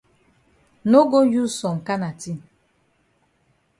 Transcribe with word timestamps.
No 0.83 1.03
go 1.11 1.21
use 1.21 1.53
some 1.59 1.79
kana 1.87 2.09
tin. 2.21 2.37